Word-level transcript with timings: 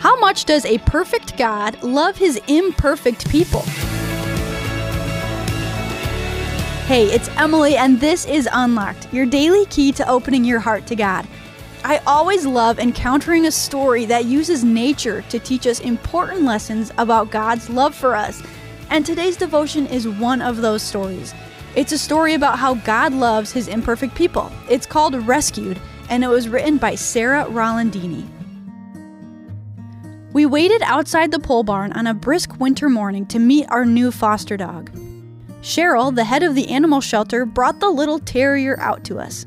How 0.00 0.18
much 0.18 0.46
does 0.46 0.64
a 0.64 0.78
perfect 0.78 1.36
God 1.36 1.82
love 1.82 2.16
his 2.16 2.40
imperfect 2.48 3.28
people? 3.28 3.60
Hey, 6.86 7.04
it's 7.12 7.28
Emily, 7.36 7.76
and 7.76 8.00
this 8.00 8.24
is 8.24 8.48
Unlocked, 8.50 9.12
your 9.12 9.26
daily 9.26 9.66
key 9.66 9.92
to 9.92 10.08
opening 10.08 10.42
your 10.42 10.58
heart 10.58 10.86
to 10.86 10.96
God. 10.96 11.28
I 11.84 11.98
always 12.06 12.46
love 12.46 12.78
encountering 12.78 13.44
a 13.44 13.52
story 13.52 14.06
that 14.06 14.24
uses 14.24 14.64
nature 14.64 15.20
to 15.28 15.38
teach 15.38 15.66
us 15.66 15.80
important 15.80 16.44
lessons 16.44 16.90
about 16.96 17.30
God's 17.30 17.68
love 17.68 17.94
for 17.94 18.16
us. 18.16 18.42
And 18.88 19.04
today's 19.04 19.36
devotion 19.36 19.86
is 19.86 20.08
one 20.08 20.40
of 20.40 20.62
those 20.62 20.82
stories. 20.82 21.34
It's 21.76 21.92
a 21.92 21.98
story 21.98 22.32
about 22.32 22.58
how 22.58 22.72
God 22.72 23.12
loves 23.12 23.52
his 23.52 23.68
imperfect 23.68 24.14
people. 24.14 24.50
It's 24.66 24.86
called 24.86 25.14
Rescued, 25.26 25.78
and 26.08 26.24
it 26.24 26.28
was 26.28 26.48
written 26.48 26.78
by 26.78 26.94
Sarah 26.94 27.44
Rolandini. 27.44 28.39
We 30.32 30.46
waited 30.46 30.80
outside 30.82 31.32
the 31.32 31.40
pole 31.40 31.64
barn 31.64 31.92
on 31.92 32.06
a 32.06 32.14
brisk 32.14 32.60
winter 32.60 32.88
morning 32.88 33.26
to 33.26 33.40
meet 33.40 33.66
our 33.68 33.84
new 33.84 34.12
foster 34.12 34.56
dog. 34.56 34.92
Cheryl, 35.60 36.14
the 36.14 36.22
head 36.22 36.44
of 36.44 36.54
the 36.54 36.68
animal 36.68 37.00
shelter, 37.00 37.44
brought 37.44 37.80
the 37.80 37.90
little 37.90 38.20
terrier 38.20 38.78
out 38.78 39.02
to 39.04 39.18
us. 39.18 39.44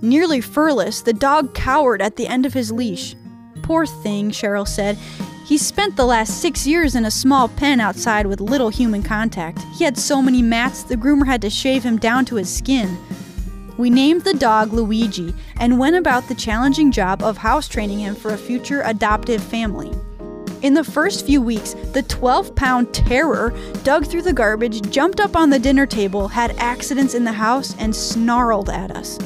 Nearly 0.00 0.40
furless, 0.40 1.02
the 1.02 1.12
dog 1.12 1.54
cowered 1.54 2.00
at 2.00 2.14
the 2.14 2.28
end 2.28 2.46
of 2.46 2.54
his 2.54 2.70
leash. 2.70 3.16
Poor 3.62 3.84
thing, 3.84 4.30
Cheryl 4.30 4.66
said. 4.66 4.96
He 5.44 5.58
spent 5.58 5.96
the 5.96 6.06
last 6.06 6.40
six 6.40 6.68
years 6.68 6.94
in 6.94 7.04
a 7.04 7.10
small 7.10 7.48
pen 7.48 7.80
outside 7.80 8.26
with 8.26 8.40
little 8.40 8.68
human 8.68 9.02
contact. 9.02 9.58
He 9.76 9.82
had 9.82 9.98
so 9.98 10.22
many 10.22 10.40
mats, 10.40 10.84
the 10.84 10.96
groomer 10.96 11.26
had 11.26 11.42
to 11.42 11.50
shave 11.50 11.82
him 11.82 11.98
down 11.98 12.26
to 12.26 12.36
his 12.36 12.48
skin. 12.48 12.96
We 13.76 13.90
named 13.90 14.22
the 14.22 14.34
dog 14.34 14.72
Luigi 14.72 15.34
and 15.56 15.80
went 15.80 15.96
about 15.96 16.28
the 16.28 16.36
challenging 16.36 16.92
job 16.92 17.24
of 17.24 17.38
house 17.38 17.66
training 17.66 17.98
him 17.98 18.14
for 18.14 18.32
a 18.32 18.38
future 18.38 18.82
adoptive 18.84 19.42
family. 19.42 19.90
In 20.62 20.74
the 20.74 20.84
first 20.84 21.26
few 21.26 21.42
weeks, 21.42 21.74
the 21.92 22.04
12 22.04 22.54
pound 22.54 22.94
terror 22.94 23.52
dug 23.82 24.06
through 24.06 24.22
the 24.22 24.32
garbage, 24.32 24.80
jumped 24.92 25.18
up 25.18 25.34
on 25.34 25.50
the 25.50 25.58
dinner 25.58 25.86
table, 25.86 26.28
had 26.28 26.56
accidents 26.56 27.14
in 27.14 27.24
the 27.24 27.32
house, 27.32 27.74
and 27.80 27.94
snarled 27.94 28.70
at 28.70 28.92
us. 28.92 29.18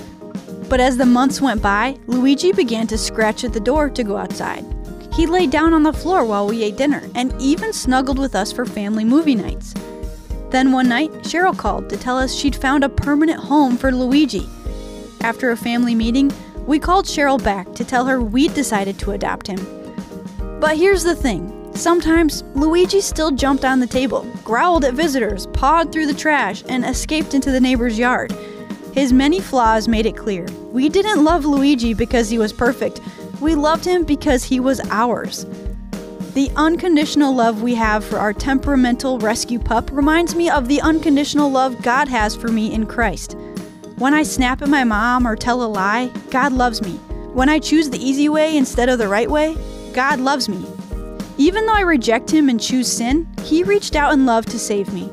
But 0.71 0.81
as 0.81 0.97
the 0.97 1.05
months 1.05 1.43
went 1.43 1.61
by, 1.61 1.99
Luigi 2.07 2.53
began 2.53 2.87
to 2.87 2.97
scratch 2.97 3.45
at 3.45 3.53
the 3.53 3.61
door 3.61 3.91
to 3.91 4.03
go 4.03 4.17
outside. 4.17 4.65
He 5.13 5.27
lay 5.27 5.47
down 5.47 5.75
on 5.75 5.83
the 5.83 5.93
floor 5.93 6.25
while 6.25 6.47
we 6.47 6.63
ate 6.63 6.79
dinner 6.79 7.03
and 7.15 7.35
even 7.39 7.75
snuggled 7.75 8.19
with 8.19 8.35
us 8.35 8.51
for 8.51 8.65
family 8.65 9.05
movie 9.05 9.35
nights. 9.35 9.75
Then 10.49 10.73
one 10.73 10.89
night, 10.89 11.13
Cheryl 11.23 11.57
called 11.57 11.91
to 11.91 11.99
tell 11.99 12.17
us 12.17 12.35
she'd 12.35 12.57
found 12.57 12.83
a 12.83 12.89
permanent 12.89 13.41
home 13.41 13.77
for 13.77 13.93
Luigi. 13.93 14.49
After 15.21 15.51
a 15.51 15.57
family 15.57 15.95
meeting, 15.95 16.33
we 16.67 16.79
called 16.79 17.05
Cheryl 17.05 17.43
back 17.43 17.75
to 17.75 17.85
tell 17.85 18.07
her 18.07 18.23
we'd 18.23 18.55
decided 18.55 18.99
to 19.01 19.13
adopt 19.13 19.47
him. 19.47 19.86
But 20.61 20.79
here's 20.79 21.05
the 21.05 21.15
thing 21.15 21.53
sometimes 21.75 22.43
Luigi 22.55 23.03
still 23.03 23.31
jumped 23.31 23.65
on 23.65 23.81
the 23.81 23.87
table, 23.87 24.23
growled 24.43 24.85
at 24.85 24.95
visitors, 24.95 25.47
pawed 25.49 25.93
through 25.93 26.07
the 26.07 26.15
trash, 26.15 26.65
and 26.69 26.85
escaped 26.85 27.35
into 27.35 27.51
the 27.51 27.61
neighbor's 27.61 27.99
yard. 27.99 28.33
His 28.95 29.13
many 29.13 29.41
flaws 29.41 29.87
made 29.87 30.07
it 30.07 30.17
clear 30.17 30.47
we 30.73 30.89
didn't 30.89 31.25
love 31.25 31.45
Luigi 31.45 31.93
because 31.93 32.31
he 32.31 32.39
was 32.39 32.53
perfect, 32.53 33.03
we 33.41 33.55
loved 33.55 33.85
him 33.85 34.05
because 34.05 34.45
he 34.45 34.59
was 34.59 34.81
ours. 34.91 35.45
The 36.33 36.51
unconditional 36.57 37.35
love 37.35 37.63
we 37.63 37.75
have 37.75 38.05
for 38.05 38.19
our 38.19 38.33
temperamental 38.33 39.19
rescue 39.19 39.59
pup 39.59 39.91
reminds 39.93 40.35
me 40.35 40.49
of 40.49 40.69
the 40.69 40.81
unconditional 40.81 41.51
love 41.51 41.83
God 41.83 42.09
has 42.09 42.35
for 42.35 42.49
me 42.49 42.73
in 42.73 42.87
Christ. 42.87 43.37
When 43.97 44.15
I 44.15 44.23
snap 44.23 44.63
at 44.63 44.69
my 44.69 44.85
mom 44.85 45.27
or 45.27 45.37
tell 45.37 45.63
a 45.63 45.65
lie, 45.65 46.11
God 46.31 46.53
loves 46.53 46.83
me. 46.83 46.93
When 47.33 47.49
I 47.49 47.59
choose 47.59 47.91
the 47.91 48.03
easy 48.03 48.29
way 48.29 48.57
instead 48.57 48.89
of 48.89 48.99
the 48.99 49.09
right 49.09 49.31
way, 49.31 49.57
God 49.97 50.21
loves 50.21 50.47
me. 50.47 50.63
Even 51.39 51.65
though 51.65 51.73
I 51.73 51.81
reject 51.81 52.31
Him 52.31 52.51
and 52.51 52.61
choose 52.61 52.87
sin, 52.87 53.27
He 53.43 53.63
reached 53.63 53.97
out 53.97 54.13
in 54.13 54.27
love 54.27 54.45
to 54.47 54.59
save 54.59 54.93
me. 54.93 55.11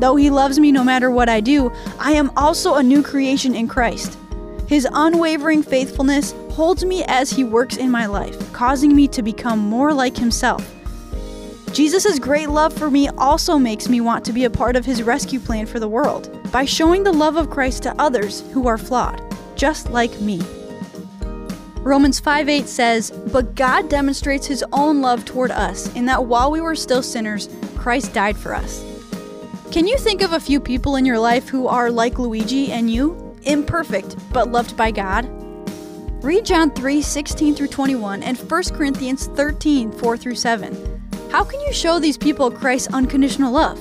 Though 0.00 0.16
He 0.16 0.30
loves 0.30 0.58
me 0.58 0.72
no 0.72 0.82
matter 0.82 1.10
what 1.10 1.28
I 1.28 1.42
do, 1.42 1.70
I 2.00 2.12
am 2.12 2.32
also 2.34 2.76
a 2.76 2.82
new 2.82 3.02
creation 3.02 3.54
in 3.54 3.68
Christ. 3.68 4.16
His 4.66 4.88
unwavering 4.90 5.62
faithfulness 5.62 6.32
holds 6.52 6.86
me 6.86 7.04
as 7.04 7.28
He 7.28 7.44
works 7.44 7.76
in 7.76 7.90
my 7.90 8.06
life, 8.06 8.50
causing 8.54 8.96
me 8.96 9.08
to 9.08 9.22
become 9.22 9.58
more 9.58 9.92
like 9.92 10.16
Himself. 10.16 10.66
Jesus' 11.74 12.18
great 12.18 12.48
love 12.48 12.72
for 12.72 12.90
me 12.90 13.08
also 13.18 13.58
makes 13.58 13.90
me 13.90 14.00
want 14.00 14.24
to 14.24 14.32
be 14.32 14.44
a 14.44 14.50
part 14.50 14.74
of 14.74 14.86
His 14.86 15.02
rescue 15.02 15.38
plan 15.38 15.66
for 15.66 15.80
the 15.80 15.86
world 15.86 16.50
by 16.50 16.64
showing 16.64 17.04
the 17.04 17.12
love 17.12 17.36
of 17.36 17.50
Christ 17.50 17.82
to 17.82 18.00
others 18.00 18.42
who 18.54 18.68
are 18.68 18.78
flawed, 18.78 19.22
just 19.54 19.90
like 19.90 20.18
me. 20.18 20.40
Romans 21.88 22.20
5:8 22.20 22.66
says, 22.68 23.10
But 23.32 23.54
God 23.54 23.88
demonstrates 23.88 24.46
his 24.46 24.62
own 24.74 25.00
love 25.00 25.24
toward 25.24 25.50
us, 25.50 25.90
in 25.94 26.04
that 26.04 26.26
while 26.26 26.50
we 26.50 26.60
were 26.60 26.74
still 26.74 27.02
sinners, 27.02 27.48
Christ 27.76 28.12
died 28.12 28.36
for 28.36 28.54
us. 28.54 28.84
Can 29.70 29.86
you 29.86 29.96
think 29.96 30.20
of 30.20 30.34
a 30.34 30.38
few 30.38 30.60
people 30.60 30.96
in 30.96 31.06
your 31.06 31.18
life 31.18 31.48
who 31.48 31.66
are 31.66 31.90
like 31.90 32.18
Luigi 32.18 32.72
and 32.72 32.90
you? 32.90 33.34
Imperfect, 33.44 34.16
but 34.34 34.52
loved 34.52 34.76
by 34.76 34.90
God? 34.90 35.30
Read 36.22 36.44
John 36.44 36.70
3 36.72 37.00
16 37.00 37.54
through 37.54 37.68
21 37.68 38.22
and 38.22 38.36
1 38.36 38.62
Corinthians 38.74 39.28
13 39.28 39.90
4 39.90 40.16
through 40.18 40.34
7. 40.34 41.10
How 41.30 41.42
can 41.42 41.58
you 41.62 41.72
show 41.72 41.98
these 41.98 42.18
people 42.18 42.50
Christ's 42.50 42.92
unconditional 42.92 43.50
love? 43.50 43.80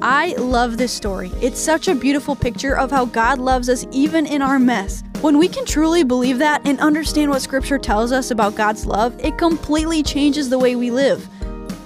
I 0.00 0.36
love 0.38 0.76
this 0.76 0.92
story. 0.92 1.32
It's 1.42 1.58
such 1.58 1.88
a 1.88 1.96
beautiful 1.96 2.36
picture 2.36 2.78
of 2.78 2.92
how 2.92 3.06
God 3.06 3.40
loves 3.40 3.68
us 3.68 3.84
even 3.90 4.24
in 4.24 4.40
our 4.40 4.60
mess. 4.60 5.02
When 5.20 5.36
we 5.36 5.48
can 5.48 5.66
truly 5.66 6.04
believe 6.04 6.38
that 6.38 6.64
and 6.64 6.78
understand 6.78 7.32
what 7.32 7.42
Scripture 7.42 7.76
tells 7.76 8.12
us 8.12 8.30
about 8.30 8.54
God's 8.54 8.86
love, 8.86 9.18
it 9.18 9.36
completely 9.36 10.00
changes 10.00 10.48
the 10.48 10.60
way 10.60 10.76
we 10.76 10.92
live. 10.92 11.28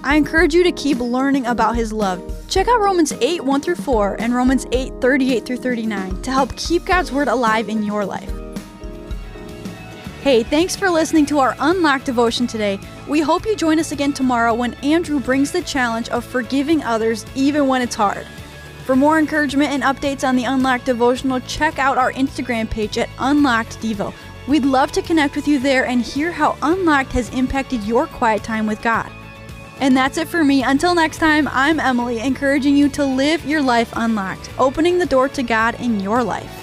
I 0.05 0.17
encourage 0.17 0.53
you 0.53 0.63
to 0.65 0.73
keep 0.73 0.99
learning 0.99 1.47
about 1.47 1.75
His 1.75 1.95
love. 1.95 2.23
Check 2.49 2.69
out 2.69 2.83
Romans 2.83 3.15
8 3.23 3.43
1 3.43 3.61
through 3.63 3.77
4 3.77 4.21
and 4.21 4.35
Romans 4.35 4.67
8 4.71 4.93
38 5.01 5.47
through 5.47 5.57
39 5.57 6.21
to 6.21 6.31
help 6.31 6.55
keep 6.57 6.85
God's 6.85 7.11
Word 7.11 7.29
alive 7.29 7.71
in 7.71 7.83
your 7.83 8.05
life. 8.05 8.31
Hey, 10.21 10.43
thanks 10.43 10.77
for 10.77 10.91
listening 10.91 11.25
to 11.27 11.39
our 11.39 11.57
Unlocked 11.59 12.05
devotion 12.05 12.47
today. 12.47 12.79
We 13.09 13.21
hope 13.21 13.47
you 13.47 13.57
join 13.57 13.79
us 13.79 13.93
again 13.93 14.13
tomorrow 14.13 14.53
when 14.53 14.75
Andrew 14.85 15.21
brings 15.21 15.53
the 15.53 15.63
challenge 15.63 16.11
of 16.11 16.23
forgiving 16.23 16.83
others 16.83 17.25
even 17.35 17.67
when 17.67 17.81
it's 17.81 17.95
hard. 17.95 18.27
For 18.85 18.97
more 18.97 19.19
encouragement 19.19 19.71
and 19.71 19.83
updates 19.85 20.27
on 20.27 20.35
the 20.35 20.45
Unlocked 20.45 20.87
devotional, 20.87 21.41
check 21.41 21.79
out 21.79 21.99
our 21.99 22.13
Instagram 22.13 22.69
page 22.69 22.99
at 22.99 23.09
Unlocked 23.19 23.81
Devo. 23.81 24.13
We'd 24.49 24.65
love 24.65 24.91
to 24.93 25.03
connect 25.03 25.37
with 25.37 25.47
you 25.47 25.61
there 25.61 25.87
and 25.87 26.03
hear 26.03 26.33
how 26.33 26.57
Unlocked 26.63 27.13
has 27.13 27.31
impacted 27.31 27.85
your 27.85 28.09
quiet 28.09 28.43
time 28.43 28.67
with 28.67 28.83
God. 28.83 29.11
And 29.79 29.97
that's 29.97 30.19
it 30.19 30.29
for 30.29 30.43
me. 30.43 30.65
Until 30.65 30.95
next 30.95 31.19
time, 31.19 31.49
I'm 31.49 31.79
Emily, 31.79 32.21
encouraging 32.21 32.77
you 32.77 32.89
to 32.91 33.05
live 33.05 33.45
your 33.45 33.63
life 33.63 33.93
unlocked, 33.95 34.51
opening 34.59 34.99
the 34.99 35.07
door 35.07 35.29
to 35.31 35.43
God 35.43 35.81
in 35.81 36.01
your 36.01 36.23
life. 36.23 36.62